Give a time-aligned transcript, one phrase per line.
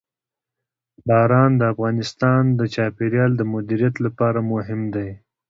[1.07, 5.09] باران د افغانستان د چاپیریال د مدیریت لپاره مهم دي.